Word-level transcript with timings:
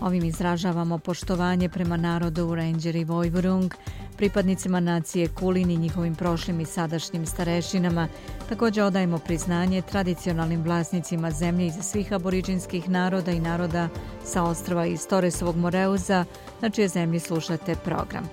Ovim 0.00 0.24
izražavamo 0.24 0.98
poštovanje 0.98 1.68
prema 1.68 1.96
narodu 1.96 2.46
u 2.46 2.56
i 2.94 3.04
Vojvorung, 3.04 3.74
pripadnicima 4.16 4.80
nacije 4.80 5.28
Kulin 5.28 5.70
i 5.70 5.76
njihovim 5.76 6.14
prošlim 6.14 6.60
i 6.60 6.64
sadašnjim 6.64 7.26
starešinama. 7.26 8.08
Također 8.48 8.84
odajemo 8.84 9.18
priznanje 9.18 9.82
tradicionalnim 9.82 10.62
vlasnicima 10.62 11.30
zemlje 11.30 11.66
iz 11.66 11.74
svih 11.82 12.12
aboriđinskih 12.12 12.88
naroda 12.88 13.30
i 13.30 13.40
naroda 13.40 13.88
sa 14.24 14.42
ostrava 14.42 14.86
iz 14.86 15.08
Toresovog 15.08 15.56
Moreuza, 15.56 16.24
na 16.60 16.70
čije 16.70 16.88
zemlji 16.88 17.20
slušate 17.20 17.74
program. 17.84 18.28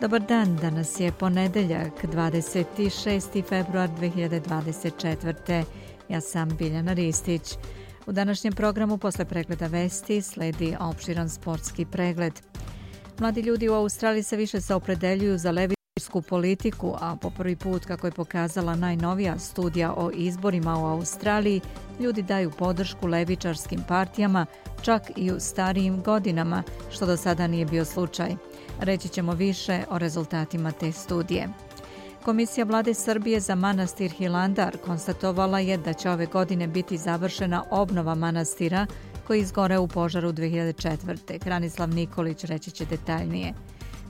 Dobar 0.00 0.20
dan, 0.20 0.56
danas 0.56 1.00
je 1.00 1.12
ponedeljak, 1.12 2.04
26. 2.04 3.44
februar 3.48 3.88
2024. 4.00 5.64
Ja 6.08 6.20
sam 6.20 6.48
Biljana 6.48 6.92
Ristić. 6.92 7.56
U 8.06 8.12
današnjem 8.12 8.52
programu 8.52 8.98
posle 8.98 9.24
pregleda 9.24 9.66
vesti 9.66 10.22
sledi 10.22 10.76
opširan 10.80 11.28
sportski 11.28 11.84
pregled. 11.84 12.32
Mladi 13.18 13.40
ljudi 13.40 13.68
u 13.68 13.74
Australiji 13.74 14.22
se 14.22 14.36
više 14.36 14.60
se 14.60 14.74
opredeljuju 14.74 15.38
za 15.38 15.50
levičarsku 15.50 16.22
politiku, 16.22 16.94
a 17.00 17.16
po 17.16 17.30
prvi 17.30 17.56
put, 17.56 17.84
kako 17.84 18.06
je 18.06 18.10
pokazala 18.10 18.74
najnovija 18.74 19.38
studija 19.38 19.94
o 19.96 20.10
izborima 20.14 20.78
u 20.78 20.86
Australiji, 20.86 21.60
ljudi 22.00 22.22
daju 22.22 22.50
podršku 22.58 23.06
levičarskim 23.06 23.80
partijama, 23.88 24.46
čak 24.82 25.02
i 25.16 25.32
u 25.32 25.40
starijim 25.40 26.02
godinama, 26.02 26.62
što 26.90 27.06
do 27.06 27.16
sada 27.16 27.46
nije 27.46 27.66
bio 27.66 27.84
slučaj. 27.84 28.34
Reći 28.80 29.08
ćemo 29.08 29.32
više 29.32 29.82
o 29.90 29.98
rezultatima 29.98 30.72
te 30.72 30.92
studije. 30.92 31.48
Komisija 32.24 32.64
vlade 32.64 32.94
Srbije 32.94 33.40
za 33.40 33.54
manastir 33.54 34.10
Hilandar 34.10 34.76
konstatovala 34.84 35.58
je 35.58 35.76
da 35.76 35.92
će 35.92 36.10
ove 36.10 36.26
godine 36.26 36.66
biti 36.66 36.98
završena 36.98 37.64
obnova 37.70 38.14
manastira 38.14 38.86
koji 39.26 39.40
izgore 39.40 39.78
u 39.78 39.88
požaru 39.88 40.32
2004. 40.32 41.38
Kranislav 41.38 41.88
Nikolić 41.88 42.44
reći 42.44 42.70
će 42.70 42.84
detaljnije. 42.84 43.52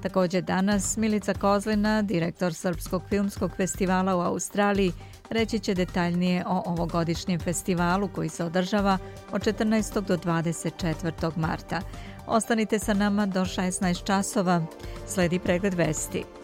Također 0.03 0.45
danas 0.45 0.97
Milica 0.97 1.35
Kozlina, 1.35 2.03
direktor 2.03 2.55
Srpskog 2.55 3.03
filmskog 3.09 3.51
festivala 3.57 4.17
u 4.17 4.21
Australiji, 4.21 4.93
reći 5.31 5.59
će 5.59 5.75
detaljnije 5.75 6.45
o 6.47 6.63
ovogodišnjem 6.67 7.41
festivalu 7.41 8.09
koji 8.09 8.29
se 8.29 8.45
održava 8.45 8.99
od 9.33 9.43
14. 9.43 10.01
do 10.01 10.17
24. 10.17 11.37
marta. 11.37 11.81
Ostanite 12.27 12.79
sa 12.79 12.95
nama 12.95 13.27
do 13.27 13.41
16 13.41 14.05
časova. 14.05 14.67
Sledi 15.07 15.39
pregled 15.39 15.75
vesti. 15.75 16.44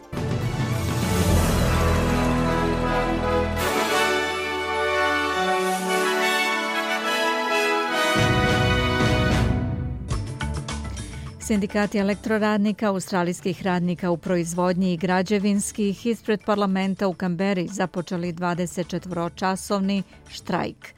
Sindikati 11.51 11.99
elektroradnika, 11.99 12.89
australijskih 12.89 13.63
radnika 13.63 14.11
u 14.11 14.17
proizvodnji 14.17 14.93
i 14.93 14.97
građevinskih 14.97 16.07
ispred 16.07 16.41
parlamenta 16.47 17.09
u 17.09 17.15
Kamberi 17.15 17.69
započeli 17.69 18.33
24-časovni 18.33 20.03
štrajk. 20.29 20.95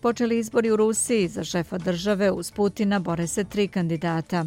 Počeli 0.00 0.38
izbori 0.38 0.70
u 0.70 0.76
Rusiji 0.76 1.28
za 1.28 1.44
šefa 1.44 1.78
države 1.78 2.30
uz 2.30 2.50
Putina 2.50 2.98
bore 2.98 3.26
se 3.26 3.44
tri 3.44 3.68
kandidata. 3.68 4.44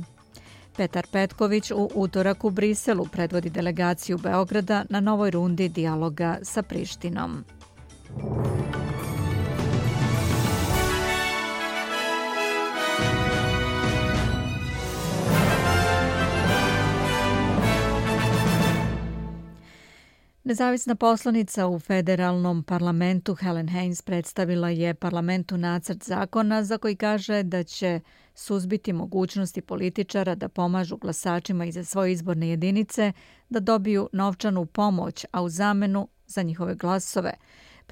Petar 0.78 1.08
Petković 1.12 1.72
u 1.72 1.90
utorak 1.96 2.44
u 2.44 2.50
Briselu 2.50 3.06
predvodi 3.12 3.50
delegaciju 3.50 4.18
Beograda 4.18 4.86
na 4.90 5.00
novoj 5.00 5.32
rundi 5.32 5.70
dijaloga 5.70 6.38
sa 6.44 6.62
Prištinom. 6.62 7.44
Nezavisna 20.46 20.96
poslanica 20.96 21.68
u 21.68 21.80
federalnom 21.80 22.64
parlamentu 22.64 23.36
Helen 23.36 23.68
Haynes 23.68 24.04
predstavila 24.06 24.70
je 24.70 24.94
parlamentu 24.94 25.58
nacrt 25.58 26.04
zakona 26.04 26.64
za 26.64 26.78
koji 26.78 26.96
kaže 26.96 27.44
da 27.44 27.64
će 27.64 28.00
suzbiti 28.36 28.94
mogućnosti 28.94 29.62
političara 29.62 30.36
da 30.36 30.50
pomažu 30.50 30.98
glasačima 30.98 31.66
iza 31.66 31.84
svoje 31.84 32.12
izborne 32.12 32.50
jedinice 32.50 33.12
da 33.50 33.60
dobiju 33.60 34.10
novčanu 34.14 34.66
pomoć, 34.66 35.26
a 35.32 35.42
u 35.42 35.50
zamenu 35.50 36.08
za 36.28 36.42
njihove 36.42 36.76
glasove– 36.76 37.34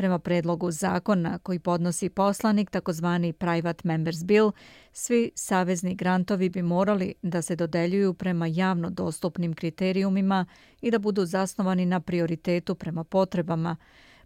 Prema 0.02 0.20
predlogu 0.20 0.72
zakona 0.72 1.40
koji 1.40 1.60
podnosi 1.60 2.10
poslanik, 2.10 2.70
takozvani 2.70 3.34
Private 3.34 3.88
Members 3.88 4.24
Bill, 4.24 4.52
svi 4.94 5.32
savezni 5.36 5.96
grantovi 5.96 6.50
bi 6.50 6.62
morali 6.62 7.14
da 7.22 7.42
se 7.42 7.56
dodeljuju 7.56 8.14
prema 8.14 8.48
javno 8.48 8.90
dostupnim 8.90 9.54
kriterijumima 9.54 10.46
i 10.82 10.92
da 10.92 11.00
budu 11.00 11.26
zasnovani 11.26 11.86
na 11.86 12.00
prioritetu 12.00 12.76
prema 12.76 13.04
potrebama. 13.04 13.76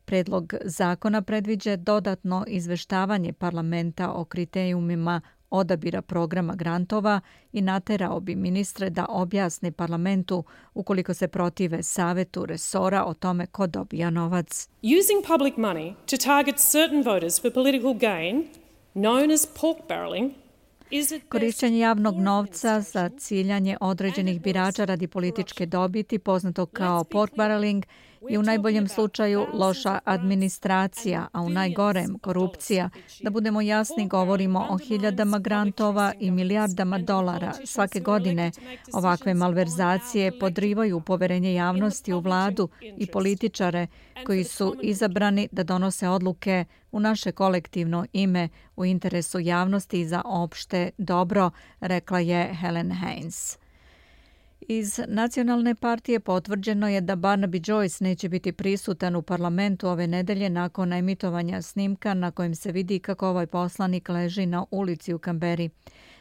Predlog 0.06 0.54
zakona 0.64 1.22
predviđa 1.22 1.76
dodatno 1.76 2.46
izveštavanje 2.48 3.34
parlamenta 3.34 4.12
o 4.12 4.26
kriterijumima 4.26 5.22
odabira 5.56 6.02
programa 6.02 6.56
grantova 6.56 7.22
i 7.52 7.62
naterao 7.62 8.20
bi 8.20 8.36
ministre 8.36 8.90
da 8.90 9.06
objasne 9.10 9.72
parlamentu 9.72 10.44
ukoliko 10.74 11.14
se 11.14 11.28
protive 11.28 11.84
savetu 11.84 12.46
resora 12.46 13.06
o 13.06 13.14
tome 13.14 13.46
ko 13.46 13.68
dobija 13.68 14.10
novac. 14.10 14.70
Using 14.82 15.26
public 15.28 15.56
money 15.56 15.94
to 16.10 16.18
target 16.18 16.56
certain 16.72 17.04
voters 17.04 17.42
for 17.42 17.54
political 17.54 17.94
gain, 17.94 18.48
known 18.96 19.34
as 19.34 19.48
pork 19.62 19.78
barreling, 19.90 20.32
Korišćenje 21.30 21.80
javnog 21.80 22.16
novca 22.16 22.82
za 22.82 23.10
ciljanje 23.10 23.78
određenih 23.82 24.42
birača 24.42 24.86
radi 24.86 25.08
političke 25.08 25.66
dobiti, 25.66 26.20
poznato 26.20 26.66
kao 26.66 27.04
pork 27.04 27.36
barreling, 27.36 27.86
i 28.30 28.38
u 28.38 28.44
najboljem 28.44 28.88
slučaju 28.88 29.48
loša 29.54 30.00
administracija, 30.06 31.28
a 31.32 31.42
u 31.42 31.50
najgorem 31.50 32.20
korupcija. 32.20 32.90
Da 33.22 33.30
budemo 33.30 33.62
jasni, 33.62 34.08
govorimo 34.08 34.68
o 34.70 34.78
hiljadama 34.78 35.40
grantova 35.40 36.14
i 36.20 36.32
milijardama 36.32 36.98
dolara. 36.98 37.54
Svake 37.66 38.00
godine 38.00 38.52
ovakve 38.94 39.34
malverzacije 39.34 40.40
podrivaju 40.40 41.02
poverenje 41.02 41.54
javnosti 41.54 42.14
u 42.14 42.20
vladu 42.20 42.70
i 42.98 43.08
političare 43.08 43.88
koji 44.26 44.44
su 44.44 44.76
izabrani 44.82 45.48
da 45.52 45.64
donose 45.64 46.10
odluke 46.10 46.66
u 46.92 47.00
naše 47.00 47.32
kolektivno 47.32 48.06
ime 48.14 48.50
u 48.76 48.86
interesu 48.86 49.40
javnosti 49.40 50.06
za 50.06 50.22
opšte 50.26 50.90
dobro, 50.98 51.52
rekla 51.80 52.20
je 52.20 52.54
Helen 52.54 52.92
Haynes. 52.92 53.65
Iz 54.62 55.00
nacionalne 55.08 55.76
partije 55.76 56.20
potvrđeno 56.20 56.90
je 56.90 57.02
da 57.02 57.16
Barnaby 57.16 57.72
Joyce 57.72 58.02
neće 58.02 58.30
biti 58.30 58.52
prisutan 58.52 59.16
u 59.16 59.22
parlamentu 59.22 59.88
ove 59.88 60.08
nedelje 60.08 60.50
nakon 60.50 60.94
emitovanja 60.94 61.62
snimka 61.62 62.14
na 62.14 62.32
kojem 62.32 62.56
se 62.56 62.72
vidi 62.72 63.00
kako 63.00 63.28
ovaj 63.28 63.48
poslanik 63.48 64.10
leži 64.10 64.46
na 64.46 64.66
ulici 64.72 65.14
u 65.14 65.20
Kamberi. 65.20 65.70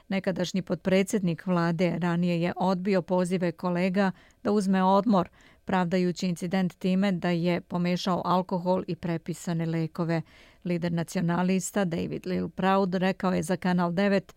Nekadašnji 0.08 0.62
podpredsjednik 0.62 1.46
vlade 1.46 1.98
ranije 1.98 2.42
je 2.42 2.52
odbio 2.56 3.02
pozive 3.02 3.52
kolega 3.52 4.12
da 4.42 4.52
uzme 4.52 4.82
odmor, 4.82 5.28
pravdajući 5.64 6.26
incident 6.26 6.74
time 6.78 7.12
da 7.12 7.30
je 7.30 7.60
pomešao 7.60 8.22
alkohol 8.24 8.82
i 8.86 8.96
prepisane 8.96 9.66
lekove. 9.66 10.22
Lider 10.64 10.92
nacionalista 10.92 11.84
David 11.84 12.26
Lil 12.26 12.48
Proud 12.48 12.94
rekao 12.94 13.32
je 13.32 13.42
za 13.42 13.56
Kanal 13.56 13.90
9 13.90 14.32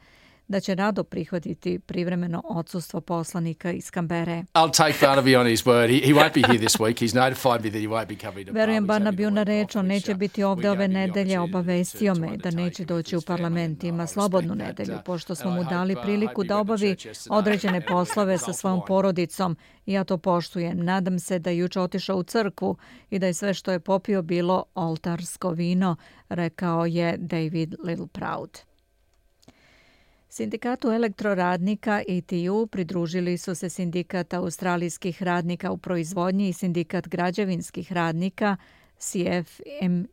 da 0.48 0.60
će 0.60 0.76
rado 0.76 1.04
prihvatiti 1.04 1.80
privremeno 1.80 2.44
odsustvo 2.46 3.02
poslanika 3.02 3.72
iz 3.72 3.92
Kambere. 3.92 4.44
I'll 4.54 4.78
take 4.78 5.06
Barnaby 5.06 5.40
on 5.40 5.48
his 5.48 5.66
word. 5.66 5.90
He, 5.90 6.08
he 6.08 6.14
won't 6.14 6.34
be 6.34 6.48
here 6.48 6.60
this 6.60 6.80
week. 6.84 7.00
He's 7.00 7.16
notified 7.26 7.64
me 7.64 7.70
that 7.70 7.82
he 7.82 7.88
won't 7.88 8.08
be 8.08 8.16
coming 8.16 8.48
to 8.48 8.54
Verujem 8.54 8.88
na 9.34 9.44
reč, 9.44 9.76
on 9.76 9.86
neće 9.86 10.16
biti 10.16 10.44
ovde 10.44 10.70
ove 10.70 10.88
nedelje, 10.88 11.40
obavestio 11.40 12.16
me 12.16 12.38
da 12.38 12.52
neće 12.52 12.86
doći 12.86 13.16
u 13.16 13.22
parlament. 13.22 13.84
Ima 13.84 14.08
slobodnu 14.08 14.56
nedelju, 14.56 14.98
pošto 15.06 15.36
smo 15.36 15.52
mu 15.52 15.64
dali 15.64 15.96
priliku 16.04 16.44
da 16.44 16.58
obavi 16.58 16.96
određene 17.30 17.86
poslove 17.86 18.38
sa 18.38 18.54
svojom 18.54 18.82
porodicom. 18.88 19.58
Ja 19.86 20.04
to 20.04 20.18
poštujem. 20.18 20.86
Nadam 20.86 21.20
se 21.20 21.40
da 21.40 21.50
je 21.50 21.58
juče 21.58 21.80
otišao 21.80 22.18
u 22.18 22.24
crkvu 22.24 22.78
i 23.10 23.20
da 23.20 23.28
je 23.28 23.34
sve 23.34 23.54
što 23.54 23.72
je 23.72 23.80
popio 23.80 24.22
bilo 24.22 24.64
oltarsko 24.76 25.50
vino, 25.50 25.96
rekao 26.30 26.86
je 26.86 27.18
David 27.18 27.76
Little 27.84 28.08
Proud. 28.08 28.60
Sindikatu 30.38 30.92
elektroradnika 30.92 32.02
ETU 32.08 32.68
pridružili 32.68 33.38
su 33.38 33.56
se 33.56 33.70
sindikat 33.70 34.34
australijskih 34.34 35.24
radnika 35.24 35.72
u 35.72 35.78
proizvodnji 35.78 36.50
i 36.50 36.54
sindikat 36.54 37.08
građevinskih 37.08 37.94
radnika 37.94 38.58
CFMEU 38.98 40.06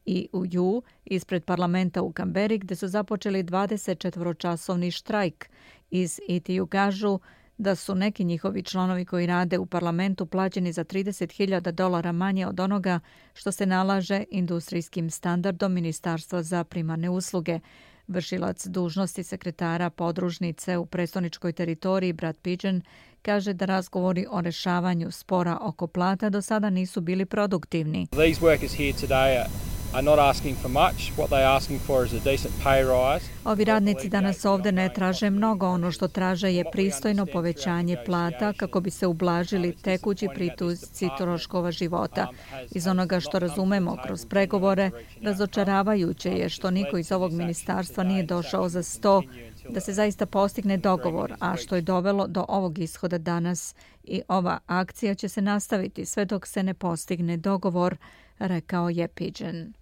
ispred 1.05 1.45
parlamenta 1.45 2.03
u 2.03 2.13
Kamberi 2.13 2.59
gdje 2.59 2.77
su 2.77 2.89
započeli 2.89 3.45
24-časovni 3.45 4.91
štrajk. 4.91 5.49
Iz 5.91 6.21
ETU 6.29 6.67
kažu 6.67 7.19
da 7.59 7.75
su 7.75 7.95
neki 7.95 8.25
njihovi 8.25 8.63
članovi 8.63 9.05
koji 9.05 9.27
rade 9.27 9.59
u 9.59 9.67
parlamentu 9.67 10.27
plaćeni 10.27 10.73
za 10.73 10.85
30.000 10.85 11.71
dolara 11.71 12.13
manje 12.13 12.47
od 12.47 12.61
onoga 12.61 13.01
što 13.35 13.53
se 13.53 13.67
nalaže 13.67 14.25
industrijskim 14.31 15.11
standardom 15.11 15.73
Ministarstva 15.73 16.43
za 16.43 16.65
primarne 16.65 17.11
usluge. 17.11 17.61
Vršilac 18.09 18.67
dužnosti 18.67 19.23
sekretara 19.23 19.91
podružnice 19.91 20.79
u 20.79 20.87
prestoničkoj 20.87 21.53
teritoriji 21.53 22.13
Brad 22.13 22.37
Pigeon 22.39 22.83
kaže 23.23 23.53
da 23.53 23.65
razgovori 23.65 24.27
o 24.31 24.41
rešavanju 24.41 25.11
spora 25.11 25.59
oko 25.61 25.87
plata 25.87 26.31
do 26.31 26.43
sada 26.43 26.71
nisu 26.71 27.01
bili 27.01 27.25
produktivni. 27.25 28.07
These 28.07 28.41
workers 28.41 28.77
here 28.77 28.93
today 28.93 29.41
are 29.41 29.74
not 30.03 30.19
asking 30.19 30.57
for 30.57 30.71
much. 30.71 31.13
What 31.17 31.29
they 31.29 31.57
asking 31.57 31.81
for 31.81 32.05
is 32.07 32.13
a 32.13 32.31
decent 32.31 32.55
pay 32.65 32.83
rise. 32.83 33.27
Ovi 33.45 33.65
radnici 33.65 34.09
danas 34.09 34.45
ovde 34.45 34.73
ne 34.73 34.89
traže 34.95 35.31
mnogo. 35.31 35.67
Ono 35.67 35.91
što 35.91 36.09
traže 36.09 36.53
je 36.55 36.65
pristojno 36.73 37.27
povećanje 37.27 37.97
plata 38.07 38.53
kako 38.53 38.81
bi 38.81 38.91
se 38.91 39.07
ublažili 39.07 39.77
tekući 39.83 40.29
prituzci 40.35 41.09
troškova 41.19 41.71
života. 41.71 42.29
Iz 42.71 42.87
onoga 42.87 43.21
što 43.21 43.39
razumemo 43.39 43.97
kroz 44.07 44.27
pregovore, 44.27 44.91
razočaravajuće 45.23 46.31
je 46.31 46.49
što 46.49 46.71
niko 46.71 46.99
iz 46.99 47.13
ovog 47.13 47.33
ministarstva 47.33 48.05
nije 48.05 48.23
došao 48.23 48.69
za 48.69 48.83
sto 48.83 49.23
da 49.69 49.81
se 49.81 49.93
zaista 49.93 50.27
postigne 50.27 50.77
dogovor, 50.77 51.35
a 51.41 51.57
što 51.57 51.77
je 51.77 51.83
dovelo 51.83 52.27
do 52.27 52.45
ovog 52.49 52.79
ishoda 52.79 53.19
danas 53.19 53.75
i 54.05 54.23
ova 54.29 54.59
akcija 54.67 55.15
će 55.15 55.29
se 55.29 55.43
nastaviti 55.43 56.07
sve 56.07 56.25
dok 56.25 56.47
se 56.47 56.63
ne 56.63 56.75
postigne 56.75 57.37
dogovor, 57.37 57.97
rekao 58.39 58.89
je 58.89 59.09
Pigeon. 59.09 59.73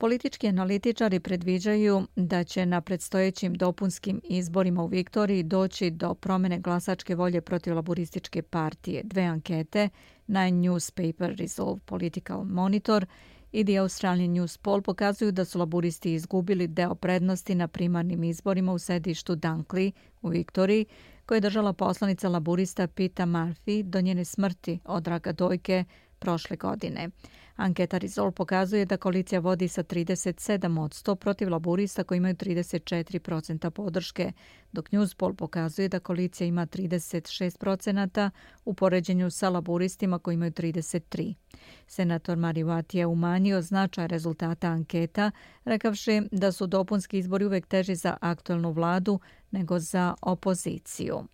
Politički 0.00 0.48
analitičari 0.48 1.20
predviđaju 1.20 2.06
da 2.16 2.44
će 2.44 2.66
na 2.66 2.80
predstojećim 2.80 3.54
dopunskim 3.54 4.20
izborima 4.24 4.82
u 4.82 4.86
Viktoriji 4.86 5.42
doći 5.42 5.90
do 5.90 6.14
promene 6.14 6.58
glasačke 6.58 7.14
volje 7.14 7.40
protiv 7.40 7.74
laborističke 7.74 8.42
partije. 8.42 9.02
Dve 9.04 9.22
ankete 9.22 9.88
na 10.26 10.40
Newspaper 10.40 11.38
Resolve 11.38 11.80
Political 11.84 12.44
Monitor 12.44 13.06
i 13.52 13.64
The 13.64 13.76
Australian 13.76 14.30
News 14.30 14.58
Poll 14.58 14.82
pokazuju 14.82 15.32
da 15.32 15.44
su 15.44 15.58
laburisti 15.58 16.14
izgubili 16.14 16.66
deo 16.66 16.94
prednosti 16.94 17.54
na 17.54 17.68
primarnim 17.68 18.24
izborima 18.24 18.72
u 18.72 18.78
sedištu 18.78 19.36
Dunkley 19.36 19.92
u 20.22 20.28
Viktoriji, 20.28 20.86
koje 21.26 21.36
je 21.36 21.40
držala 21.40 21.72
poslanica 21.72 22.28
laburista 22.28 22.86
Pita 22.86 23.26
Murphy 23.26 23.82
do 23.82 24.00
njene 24.00 24.24
smrti 24.24 24.78
od 24.84 25.06
raka 25.06 25.32
dojke 25.32 25.84
prošle 26.18 26.56
godine. 26.56 27.10
Anketa 27.58 27.98
Rizol 27.98 28.30
pokazuje 28.32 28.84
da 28.84 28.96
koalicija 28.96 29.40
vodi 29.40 29.68
sa 29.68 29.82
37 29.82 30.80
od 30.80 30.90
100 30.90 31.14
protiv 31.14 31.50
laburista 31.50 32.04
koji 32.04 32.18
imaju 32.18 32.34
34% 32.34 33.70
podrške, 33.70 34.32
dok 34.72 34.90
Newspol 34.90 35.34
pokazuje 35.34 35.88
da 35.88 36.00
koalicija 36.00 36.46
ima 36.46 36.66
36% 36.66 38.30
u 38.64 38.74
poređenju 38.74 39.30
sa 39.30 39.48
laburistima 39.48 40.18
koji 40.18 40.34
imaju 40.34 40.52
33. 40.52 41.34
Senator 41.86 42.36
Marivati 42.36 42.98
je 42.98 43.06
umanjio 43.06 43.62
značaj 43.62 44.08
rezultata 44.08 44.68
anketa, 44.68 45.30
rekavši 45.64 46.22
da 46.32 46.52
su 46.52 46.66
dopunski 46.66 47.18
izbori 47.18 47.44
uvek 47.44 47.66
teži 47.66 47.94
za 47.94 48.16
aktualnu 48.20 48.70
vladu 48.70 49.20
nego 49.50 49.78
za 49.78 50.14
opoziciju. 50.22 51.24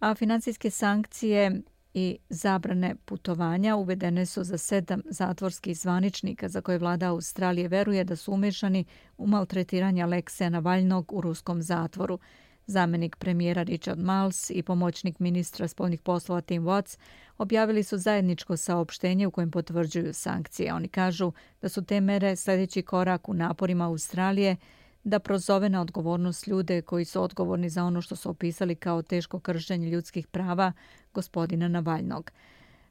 A 0.00 0.14
financijske 0.14 0.70
sankcije 0.70 1.62
i 1.94 2.18
zabrane 2.28 2.94
putovanja 3.04 3.76
uvedene 3.76 4.26
su 4.26 4.44
za 4.44 4.58
sedam 4.58 5.02
zatvorskih 5.10 5.78
zvaničnika 5.78 6.48
za 6.48 6.60
koje 6.60 6.78
vlada 6.78 7.08
Australije 7.08 7.68
veruje 7.68 8.04
da 8.04 8.16
su 8.16 8.32
umešani 8.32 8.84
u 9.18 9.26
maltretiranje 9.26 10.02
Alekseja 10.02 10.50
Navalnog 10.50 11.12
u 11.12 11.20
ruskom 11.20 11.62
zatvoru. 11.62 12.18
Zamenik 12.66 13.16
premijera 13.16 13.62
Richard 13.62 13.98
Miles 13.98 14.50
i 14.50 14.62
pomoćnik 14.62 15.18
ministra 15.18 15.68
spoljnih 15.68 16.00
poslova 16.00 16.40
Tim 16.40 16.62
Watts 16.62 16.98
objavili 17.38 17.82
su 17.82 17.98
zajedničko 17.98 18.56
saopštenje 18.56 19.26
u 19.26 19.30
kojem 19.30 19.50
potvrđuju 19.50 20.14
sankcije. 20.14 20.74
Oni 20.74 20.88
kažu 20.88 21.32
da 21.62 21.68
su 21.68 21.84
te 21.84 22.00
mere 22.00 22.36
sljedeći 22.36 22.82
korak 22.82 23.28
u 23.28 23.34
naporima 23.34 23.86
Australije 23.86 24.56
da 25.04 25.18
prozove 25.18 25.68
na 25.68 25.80
odgovornost 25.80 26.46
ljude 26.46 26.82
koji 26.82 27.04
su 27.04 27.22
odgovorni 27.22 27.68
za 27.68 27.84
ono 27.84 28.02
što 28.02 28.16
su 28.16 28.30
opisali 28.30 28.74
kao 28.74 29.02
teško 29.02 29.40
kršenje 29.40 29.90
ljudskih 29.90 30.26
prava 30.26 30.72
gospodina 31.14 31.68
Navalnog. 31.68 32.30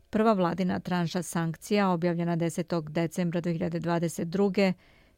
Prva 0.10 0.34
vladina 0.34 0.80
tranša 0.80 1.22
sankcija, 1.22 1.90
objavljena 1.90 2.38
10. 2.38 2.90
decembra 2.90 3.42
2022. 3.42 4.74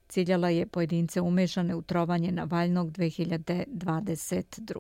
ciljala 0.08 0.50
je 0.50 0.66
pojedince 0.68 1.22
umešane 1.22 1.76
u 1.76 1.82
trovanje 1.82 2.32
Navalnog 2.32 2.92
2022. 2.92 4.78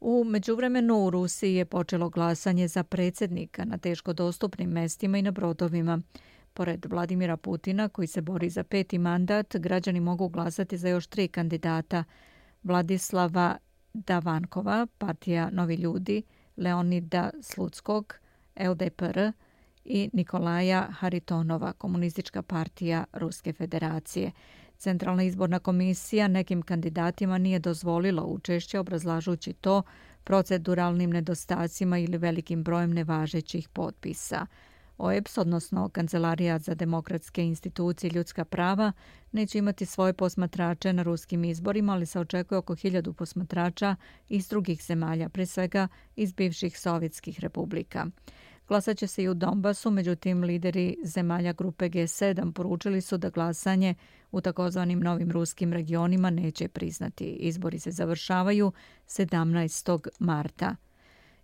U 0.00 0.24
međuvremenu 0.24 1.04
u 1.06 1.10
Rusiji 1.10 1.54
je 1.54 1.64
počelo 1.64 2.08
glasanje 2.10 2.68
za 2.68 2.82
predsjednika 2.82 3.64
na 3.64 3.78
teško 3.78 4.12
dostupnim 4.12 4.70
mestima 4.70 5.18
i 5.18 5.22
na 5.22 5.30
brodovima. 5.30 6.00
Pored 6.54 6.86
Vladimira 6.90 7.36
Putina, 7.36 7.88
koji 7.88 8.06
se 8.06 8.20
bori 8.20 8.50
za 8.50 8.64
peti 8.64 8.98
mandat, 8.98 9.56
građani 9.56 10.00
mogu 10.00 10.28
glasati 10.28 10.78
za 10.78 10.88
još 10.88 11.06
tri 11.06 11.28
kandidata. 11.28 12.04
Vladislava 12.62 13.56
Davankova, 13.94 14.86
partija 14.98 15.50
Novi 15.50 15.74
ljudi, 15.74 16.22
Leonida 16.56 17.30
Sludskog, 17.42 18.14
LDPR 18.56 19.18
i 19.84 20.10
Nikolaja 20.12 20.82
Haritonova, 20.90 21.72
komunistička 21.72 22.42
partija 22.42 23.04
Ruske 23.12 23.52
federacije. 23.52 24.32
Centralna 24.76 25.22
izborna 25.22 25.58
komisija 25.58 26.28
nekim 26.28 26.62
kandidatima 26.62 27.38
nije 27.38 27.58
dozvolila 27.58 28.24
učešće 28.24 28.78
obrazlažući 28.78 29.52
to 29.52 29.82
proceduralnim 30.24 31.10
nedostacima 31.10 31.98
ili 31.98 32.18
velikim 32.18 32.64
brojem 32.64 32.94
nevažećih 32.94 33.68
potpisa. 33.68 34.46
OEPS, 34.98 35.38
odnosno 35.38 35.88
Kancelarija 35.88 36.58
za 36.58 36.74
demokratske 36.74 37.44
institucije 37.44 38.10
i 38.10 38.16
ljudska 38.16 38.44
prava, 38.44 38.92
neće 39.32 39.58
imati 39.58 39.86
svoje 39.86 40.12
posmatrače 40.12 40.92
na 40.92 41.02
ruskim 41.02 41.44
izborima, 41.44 41.92
ali 41.92 42.06
se 42.06 42.20
očekuje 42.20 42.58
oko 42.58 42.74
hiljadu 42.74 43.12
posmatrača 43.12 43.96
iz 44.28 44.48
drugih 44.48 44.82
zemalja, 44.82 45.28
pre 45.28 45.46
svega 45.46 45.88
iz 46.16 46.32
bivših 46.32 46.78
sovjetskih 46.78 47.40
republika. 47.40 48.06
Glasat 48.68 48.98
će 48.98 49.06
se 49.06 49.22
i 49.22 49.28
u 49.28 49.34
Donbasu, 49.34 49.90
međutim 49.90 50.42
lideri 50.42 50.96
zemalja 51.04 51.52
grupe 51.52 51.88
G7 51.88 52.52
poručili 52.52 53.00
su 53.00 53.16
da 53.16 53.30
glasanje 53.30 53.94
u 54.32 54.40
takozvanim 54.40 55.00
novim 55.00 55.30
ruskim 55.30 55.72
regionima 55.72 56.30
neće 56.30 56.68
priznati. 56.68 57.24
Izbori 57.24 57.78
se 57.78 57.90
završavaju 57.90 58.72
17. 59.06 60.08
marta. 60.18 60.76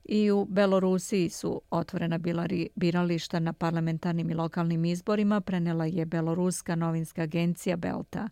I 0.04 0.30
u 0.30 0.44
Belorusiji 0.44 1.28
su 1.28 1.62
otvorena 1.70 2.18
bila 2.18 2.48
birališta 2.74 3.38
na 3.38 3.52
parlamentarnim 3.52 4.30
i 4.30 4.34
lokalnim 4.34 4.84
izborima, 4.84 5.40
prenela 5.40 5.86
je 5.86 6.06
Beloruska 6.06 6.74
novinska 6.74 7.22
agencija 7.22 7.76
Belta. 7.76 8.28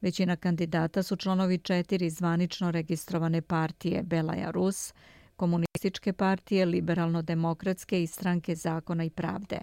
Većina 0.00 0.36
kandidata 0.36 1.02
su 1.02 1.16
članovi 1.16 1.58
četiri 1.58 2.10
zvanično 2.10 2.70
registrovane 2.70 3.42
partije 3.42 4.02
Belaja 4.02 4.50
Rus, 4.50 4.94
komunističke 5.36 6.12
partije, 6.12 6.66
liberalno-demokratske 6.66 8.02
i 8.02 8.06
stranke 8.06 8.54
zakona 8.54 9.04
i 9.04 9.10
pravde. 9.10 9.58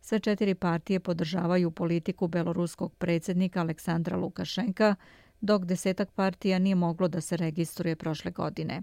Sve 0.00 0.20
četiri 0.20 0.54
partije 0.54 1.00
podržavaju 1.00 1.70
politiku 1.70 2.28
beloruskog 2.28 2.94
predsjednika 2.94 3.60
Aleksandra 3.60 4.16
Lukašenka, 4.16 4.94
dok 5.40 5.64
desetak 5.64 6.10
partija 6.12 6.58
nije 6.58 6.74
moglo 6.74 7.08
da 7.08 7.20
se 7.20 7.36
registruje 7.36 7.96
prošle 7.96 8.30
godine 8.30 8.82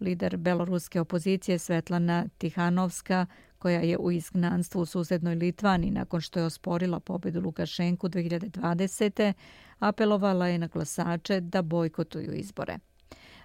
lider 0.00 0.36
beloruske 0.36 1.00
opozicije 1.00 1.58
Svetlana 1.58 2.28
Tihanovska, 2.38 3.26
koja 3.58 3.80
je 3.80 3.98
u 3.98 4.12
izgnanstvu 4.12 4.80
u 4.80 4.86
susednoj 4.86 5.34
Litvani 5.34 5.90
nakon 5.90 6.20
što 6.20 6.38
je 6.38 6.44
osporila 6.44 7.00
pobedu 7.00 7.40
Lukašenku 7.40 8.08
2020. 8.08 9.32
apelovala 9.78 10.46
je 10.46 10.58
na 10.58 10.66
glasače 10.66 11.40
da 11.40 11.62
bojkotuju 11.62 12.32
izbore. 12.32 12.78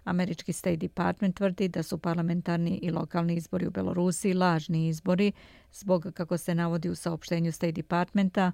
Američki 0.03 0.53
State 0.53 0.77
Department 0.77 1.35
tvrdi 1.35 1.67
da 1.67 1.83
su 1.83 1.97
parlamentarni 1.97 2.79
i 2.81 2.91
lokalni 2.91 3.35
izbori 3.35 3.67
u 3.67 3.71
Belorusiji 3.71 4.33
lažni 4.33 4.87
izbori 4.87 5.31
zbog, 5.73 6.07
kako 6.13 6.37
se 6.37 6.55
navodi 6.55 6.89
u 6.89 6.95
saopštenju 6.95 7.51
State 7.51 7.71
Departmenta, 7.71 8.51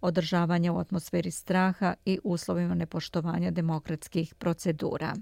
održavanja 0.00 0.72
u 0.72 0.78
atmosferi 0.78 1.30
straha 1.30 1.94
i 2.04 2.18
uslovima 2.24 2.74
nepoštovanja 2.74 3.50
demokratskih 3.50 4.34
procedura. 4.34 5.14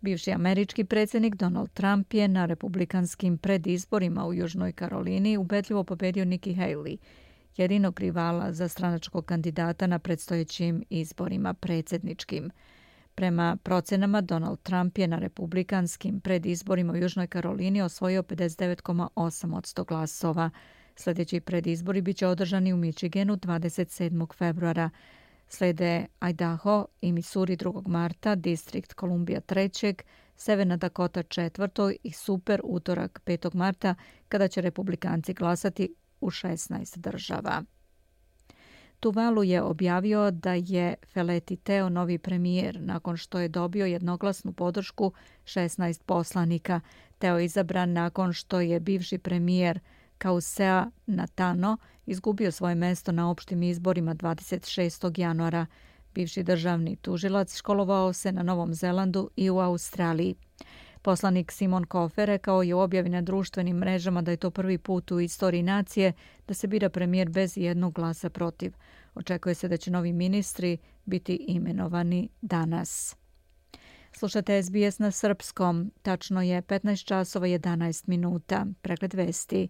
Bivši 0.00 0.32
američki 0.32 0.84
predsjednik 0.84 1.34
Donald 1.34 1.70
Trump 1.70 2.14
je 2.14 2.28
na 2.28 2.46
republikanskim 2.46 3.38
predizborima 3.38 4.26
u 4.26 4.34
Južnoj 4.34 4.72
Karolini 4.72 5.36
ubedljivo 5.36 5.84
pobedio 5.84 6.24
Nikki 6.24 6.54
Haley. 6.54 6.96
jedinog 7.56 8.00
rivala 8.00 8.52
za 8.52 8.68
stranačkog 8.68 9.24
kandidata 9.24 9.86
na 9.86 9.98
predstojećim 9.98 10.84
izborima 10.90 11.54
predsjedničkim. 11.54 12.50
Prema 13.14 13.56
procenama, 13.62 14.20
Donald 14.20 14.62
Trump 14.62 14.98
je 14.98 15.06
na 15.06 15.18
republikanskim 15.18 16.20
predizborima 16.20 16.92
u 16.92 16.96
Južnoj 16.96 17.26
Karolini 17.26 17.82
osvojio 17.82 18.22
59,8 18.22 19.56
od 19.56 19.64
100 19.64 19.86
glasova. 19.86 20.50
Sljedeći 20.96 21.40
predizbori 21.40 22.00
biće 22.00 22.26
održani 22.26 22.72
u 22.72 22.76
Michiganu 22.76 23.36
27. 23.36 24.34
februara. 24.34 24.90
Slede 25.48 26.06
Idaho 26.30 26.86
i 27.00 27.12
Missouri 27.12 27.56
2. 27.56 27.88
marta, 27.88 28.34
Distrikt 28.34 28.94
Columbia 29.00 29.40
3. 29.40 30.02
Severna 30.36 30.76
Dakota 30.76 31.22
4. 31.22 31.96
i 32.02 32.12
Super 32.12 32.60
utorak 32.64 33.20
5. 33.26 33.54
marta 33.54 33.94
kada 34.28 34.48
će 34.48 34.60
republikanci 34.60 35.34
glasati 35.34 35.94
u 36.20 36.30
16 36.30 36.98
država. 36.98 37.62
Tuvalu 39.00 39.44
je 39.44 39.62
objavio 39.62 40.30
da 40.30 40.54
je 40.54 40.94
Feleti 41.12 41.56
Teo 41.56 41.88
novi 41.88 42.18
premijer 42.18 42.78
nakon 42.80 43.16
što 43.16 43.38
je 43.38 43.48
dobio 43.48 43.86
jednoglasnu 43.86 44.52
podršku 44.52 45.12
16 45.44 46.02
poslanika. 46.02 46.80
Teo 47.18 47.38
je 47.38 47.44
izabran 47.44 47.92
nakon 47.92 48.32
što 48.32 48.60
je 48.60 48.80
bivši 48.80 49.18
premijer 49.18 49.80
Kausea 50.18 50.90
Natano 51.06 51.76
izgubio 52.06 52.52
svoje 52.52 52.74
mesto 52.74 53.12
na 53.12 53.30
opštim 53.30 53.62
izborima 53.62 54.14
26. 54.14 55.20
januara. 55.20 55.66
Bivši 56.14 56.42
državni 56.42 56.96
tužilac 56.96 57.56
školovao 57.56 58.12
se 58.12 58.32
na 58.32 58.42
Novom 58.42 58.74
Zelandu 58.74 59.30
i 59.36 59.50
u 59.50 59.58
Australiji. 59.58 60.34
Poslanik 61.02 61.52
Simon 61.52 61.84
Kofer 61.84 62.26
rekao 62.26 62.62
je 62.62 62.74
u 62.74 62.78
objavi 62.78 63.08
na 63.08 63.22
društvenim 63.22 63.76
mrežama 63.76 64.22
da 64.22 64.30
je 64.30 64.36
to 64.36 64.50
prvi 64.50 64.78
put 64.78 65.10
u 65.10 65.20
istoriji 65.20 65.62
nacije 65.62 66.12
da 66.48 66.54
se 66.54 66.66
bira 66.66 66.88
premijer 66.88 67.28
bez 67.28 67.56
jednog 67.56 67.94
glasa 67.94 68.30
protiv. 68.30 68.72
Očekuje 69.14 69.54
se 69.54 69.68
da 69.68 69.76
će 69.76 69.90
novi 69.90 70.12
ministri 70.12 70.78
biti 71.04 71.44
imenovani 71.48 72.28
danas. 72.42 73.16
Slušate 74.12 74.62
SBS 74.62 74.98
na 74.98 75.10
srpskom. 75.10 75.92
Tačno 76.02 76.42
je 76.42 76.62
15 76.62 77.04
časova 77.04 77.46
11 77.46 78.08
minuta. 78.08 78.66
Pregled 78.82 79.14
vesti. 79.14 79.68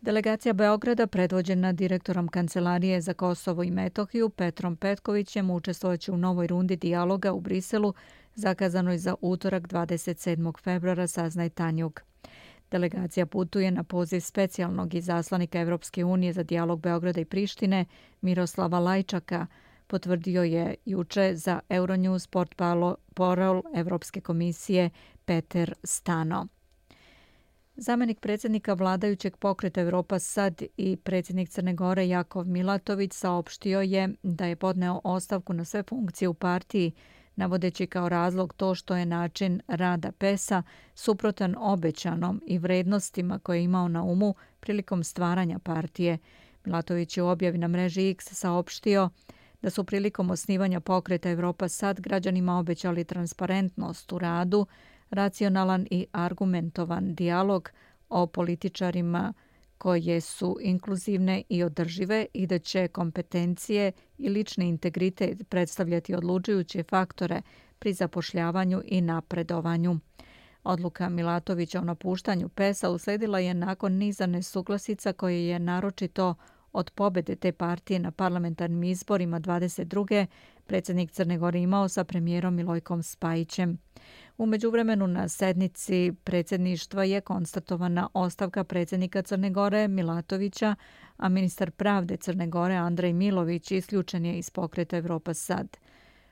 Delegacija 0.00 0.52
Beograda, 0.52 1.06
predvođena 1.06 1.72
direktorom 1.72 2.28
Kancelarije 2.28 3.00
za 3.00 3.14
Kosovo 3.14 3.62
i 3.62 3.70
Metohiju 3.70 4.28
Petrom 4.28 4.76
Petkovićem, 4.76 5.50
učestvojeće 5.50 6.12
u 6.12 6.16
novoj 6.16 6.46
rundi 6.46 6.76
dijaloga 6.76 7.32
u 7.32 7.40
Briselu, 7.40 7.94
zakazanoj 8.34 8.98
za 8.98 9.14
utorak 9.20 9.62
27. 9.62 10.62
februara, 10.62 11.06
saznaj 11.06 11.48
Tanjuk. 11.48 12.00
Delegacija 12.70 13.26
putuje 13.26 13.70
na 13.70 13.84
poziv 13.84 14.20
specijalnog 14.20 14.94
izaslanika 14.94 15.60
Evropske 15.60 16.04
unije 16.04 16.32
za 16.32 16.42
dijalog 16.42 16.80
Beograda 16.80 17.20
i 17.20 17.24
Prištine, 17.24 17.84
Miroslava 18.20 18.78
Lajčaka, 18.78 19.46
potvrdio 19.86 20.42
je 20.42 20.74
juče 20.84 21.32
za 21.34 21.60
Euronews 21.68 22.30
portpalo 22.30 22.96
Porol 23.14 23.62
Evropske 23.74 24.20
komisije 24.20 24.90
Peter 25.24 25.74
Stano. 25.84 26.48
Zamenik 27.82 28.20
predsjednika 28.20 28.72
vladajućeg 28.74 29.36
pokreta 29.36 29.80
Evropa 29.80 30.18
Sad 30.18 30.62
i 30.76 30.96
predsjednik 30.96 31.48
Crne 31.48 31.74
Gore 31.74 32.08
Jakov 32.08 32.46
Milatović 32.46 33.12
saopštio 33.12 33.80
je 33.80 34.08
da 34.22 34.46
je 34.46 34.56
podneo 34.56 35.00
ostavku 35.04 35.52
na 35.52 35.64
sve 35.64 35.82
funkcije 35.82 36.28
u 36.28 36.34
partiji, 36.34 36.92
navodeći 37.36 37.86
kao 37.86 38.08
razlog 38.08 38.52
to 38.52 38.74
što 38.74 38.96
je 38.96 39.06
način 39.06 39.60
rada 39.68 40.12
PESA 40.12 40.62
suprotan 40.94 41.54
obećanom 41.58 42.42
i 42.46 42.58
vrednostima 42.58 43.38
koje 43.38 43.58
je 43.58 43.64
imao 43.64 43.88
na 43.88 44.02
umu 44.02 44.34
prilikom 44.60 45.04
stvaranja 45.04 45.58
partije. 45.58 46.18
Milatović 46.64 47.16
je 47.16 47.22
u 47.22 47.28
objavi 47.28 47.58
na 47.58 47.68
mreži 47.68 48.10
X 48.10 48.24
saopštio 48.32 49.10
da 49.62 49.70
su 49.70 49.84
prilikom 49.84 50.30
osnivanja 50.30 50.80
pokreta 50.80 51.30
Evropa 51.30 51.68
Sad 51.68 52.00
građanima 52.00 52.58
obećali 52.58 53.04
transparentnost 53.04 54.12
u 54.12 54.18
radu, 54.18 54.66
racionalan 55.10 55.86
i 55.90 56.06
argumentovan 56.12 57.14
dijalog 57.14 57.70
o 58.08 58.26
političarima 58.26 59.32
koje 59.78 60.20
su 60.20 60.58
inkluzivne 60.60 61.42
i 61.48 61.62
održive 61.62 62.26
i 62.34 62.46
da 62.46 62.58
će 62.58 62.88
kompetencije 62.88 63.92
i 64.18 64.28
lični 64.28 64.68
integritet 64.68 65.48
predstavljati 65.48 66.14
odlučujuće 66.14 66.82
faktore 66.82 67.42
pri 67.78 67.92
zapošljavanju 67.92 68.82
i 68.84 69.00
napredovanju. 69.00 69.98
Odluka 70.64 71.08
Milatovića 71.08 71.78
o 71.80 71.84
napuštanju 71.84 72.48
PES-a 72.48 72.90
usledila 72.90 73.38
je 73.38 73.54
nakon 73.54 73.92
niza 73.92 74.26
nesuglasica 74.26 75.12
koje 75.12 75.46
je 75.46 75.58
naročito 75.58 76.34
od 76.72 76.90
pobede 76.90 77.36
te 77.36 77.52
partije 77.52 77.98
na 77.98 78.10
parlamentarnim 78.10 78.82
izborima 78.82 79.40
22. 79.40 80.26
predsjednik 80.66 81.10
Crne 81.10 81.38
Gore 81.38 81.60
imao 81.60 81.88
sa 81.88 82.04
premijerom 82.04 82.54
Milojkom 82.54 83.02
Spajićem. 83.02 83.78
U 84.40 84.46
međuvremenu 84.46 85.06
na 85.06 85.28
sednici 85.28 86.12
predsjedništva 86.24 87.04
je 87.04 87.20
konstatovana 87.20 88.08
ostavka 88.14 88.64
predsjednika 88.64 89.22
Crne 89.22 89.50
Gore 89.50 89.88
Milatovića, 89.88 90.74
a 91.16 91.28
ministar 91.28 91.70
pravde 91.70 92.16
Crne 92.16 92.46
Gore 92.46 92.74
Andrej 92.74 93.12
Milović 93.12 93.70
isključen 93.70 94.24
je 94.24 94.38
iz 94.38 94.50
pokreta 94.50 94.96
Evropa 94.96 95.34
Sad. 95.34 95.76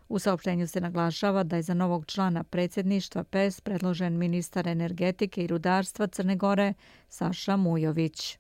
U 0.09 0.19
saopštenju 0.19 0.67
se 0.67 0.81
naglašava 0.81 1.43
da 1.43 1.57
je 1.57 1.63
za 1.63 1.75
novog 1.75 2.07
člana 2.07 2.45
predsjedništva 2.45 3.25
PES 3.25 3.61
predložen 3.61 4.19
ministar 4.19 4.69
energetike 4.69 5.45
i 5.45 5.47
rudarstva 5.47 6.07
Crne 6.07 6.37
Gore 6.37 6.75
Saša 7.09 7.57
Mujović. 7.57 8.39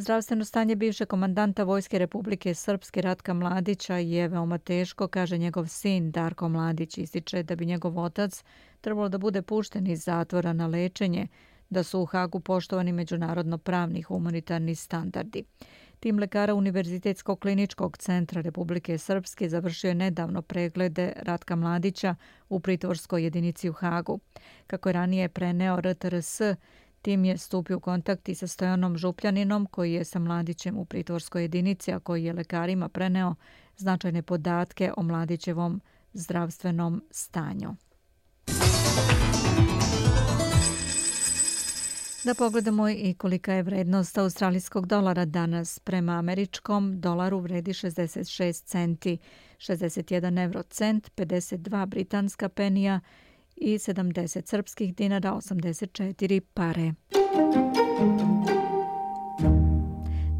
Zdravstveno 0.00 0.44
stanje 0.44 0.76
bivše 0.76 1.04
komandanta 1.04 1.64
Vojske 1.64 1.98
Republike 1.98 2.54
Srpske 2.54 3.02
Ratka 3.02 3.34
Mladića 3.34 3.96
je 3.96 4.28
veoma 4.28 4.58
teško, 4.58 5.08
kaže 5.08 5.38
njegov 5.38 5.66
sin 5.66 6.10
Darko 6.10 6.48
Mladić. 6.48 6.98
Ističe 6.98 7.42
da 7.42 7.56
bi 7.56 7.66
njegov 7.66 7.98
otac 7.98 8.44
trebalo 8.80 9.08
da 9.08 9.18
bude 9.18 9.42
pušten 9.42 9.86
iz 9.86 10.04
zatvora 10.04 10.52
na 10.52 10.66
lečenje, 10.66 11.28
da 11.70 11.82
su 11.82 12.00
u 12.00 12.06
Hagu 12.06 12.40
poštovani 12.40 12.92
međunarodno 12.92 13.58
pravni 13.58 14.02
humanitarni 14.02 14.74
standardi. 14.74 15.44
Tim 16.00 16.18
lekara 16.18 16.54
Univerzitetskog 16.54 17.40
kliničkog 17.40 17.98
centra 17.98 18.40
Republike 18.40 18.98
Srpske 18.98 19.48
završio 19.48 19.88
je 19.88 19.94
nedavno 19.94 20.42
preglede 20.42 21.12
Ratka 21.16 21.56
Mladića 21.56 22.14
u 22.48 22.60
pritvorskoj 22.60 23.24
jedinici 23.24 23.68
u 23.68 23.72
Hagu. 23.72 24.18
Kako 24.66 24.88
je 24.88 24.92
ranije 24.92 25.28
preneo 25.28 25.80
RTRS, 25.80 26.40
Tim 27.02 27.24
je 27.24 27.38
stupio 27.38 27.76
u 27.76 27.80
kontakt 27.80 28.28
i 28.28 28.34
sa 28.34 28.46
Stojanom 28.46 28.96
Župljaninom, 28.96 29.66
koji 29.66 29.92
je 29.92 30.04
sa 30.04 30.18
mladićem 30.18 30.76
u 30.76 30.84
pritvorskoj 30.84 31.42
jedinici, 31.42 31.92
a 31.92 32.00
koji 32.00 32.24
je 32.24 32.32
lekarima 32.32 32.88
preneo 32.88 33.34
značajne 33.76 34.22
podatke 34.22 34.92
o 34.96 35.02
mladićevom 35.02 35.80
zdravstvenom 36.12 37.02
stanju. 37.10 37.74
Da 42.24 42.34
pogledamo 42.34 42.88
i 42.88 43.14
kolika 43.14 43.52
je 43.52 43.62
vrednost 43.62 44.18
australijskog 44.18 44.86
dolara 44.86 45.24
danas. 45.24 45.78
Prema 45.78 46.12
američkom 46.12 47.00
dolaru 47.00 47.38
vredi 47.38 47.72
66 47.72 48.64
centi, 48.64 49.18
61 49.58 50.44
euro 50.44 50.62
cent, 50.62 51.10
52 51.16 51.86
britanska 51.86 52.48
penija 52.48 53.00
i 53.60 53.78
70 53.78 54.46
srpskih 54.46 54.94
dinara 54.94 55.32
84 55.32 56.40
pare. 56.54 56.92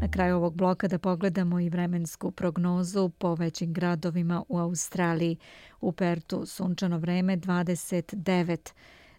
Na 0.01 0.07
kraju 0.11 0.35
ovog 0.35 0.55
bloka 0.55 0.87
da 0.87 0.99
pogledamo 0.99 1.59
i 1.59 1.69
vremensku 1.69 2.31
prognozu 2.31 3.09
po 3.09 3.35
većim 3.35 3.73
gradovima 3.73 4.43
u 4.49 4.57
Australiji. 4.57 5.37
U 5.81 5.91
Pertu 5.91 6.45
sunčano 6.45 6.97
vreme 6.97 7.37
29, 7.37 8.73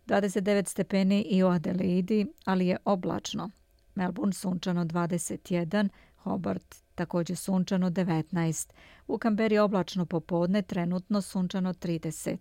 29 0.07 0.69
stepeni 0.69 1.23
i 1.23 1.43
u 1.43 1.47
Adelaidi, 1.47 2.27
ali 2.45 2.67
je 2.67 2.77
oblačno. 2.85 3.51
Melbourne 3.95 4.33
sunčano 4.33 4.85
21, 4.85 5.89
Hobart 6.17 6.77
također 6.95 7.37
sunčano 7.37 7.91
19. 7.91 8.73
U 9.07 9.19
Kamberi 9.19 9.59
oblačno 9.59 10.07
popodne, 10.07 10.63
trenutno 10.63 11.21
sunčano 11.21 11.73
30. 11.73 12.37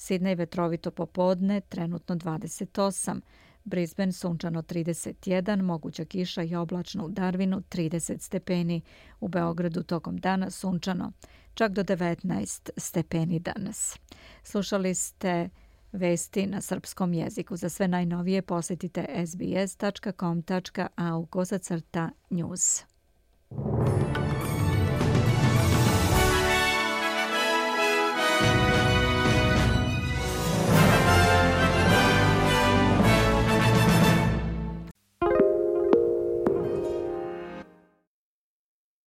Sidney 0.00 0.34
vetrovito 0.34 0.90
popodne, 0.90 1.60
trenutno 1.60 2.16
28. 2.16 3.20
Brisbane 3.64 4.12
sunčano 4.12 4.62
31, 4.62 5.62
moguća 5.62 6.04
kiša 6.04 6.42
i 6.42 6.54
oblačno 6.54 7.04
u 7.04 7.08
Darwinu 7.08 7.62
30 7.68 8.18
stepeni. 8.18 8.80
U 9.20 9.28
Beogradu 9.28 9.82
tokom 9.82 10.16
dana 10.16 10.50
sunčano, 10.50 11.12
čak 11.54 11.72
do 11.72 11.82
19 11.82 12.70
stepeni 12.76 13.38
danas. 13.38 13.98
Slušali 14.42 14.94
ste 14.94 15.48
vesti 15.92 16.46
na 16.46 16.60
srpskom 16.60 17.14
jeziku. 17.14 17.56
Za 17.56 17.68
sve 17.68 17.88
najnovije 17.88 18.42
posjetite 18.42 19.26
sbs.com.au 19.26 21.26
kosacrta 21.26 22.10
news. 22.30 22.84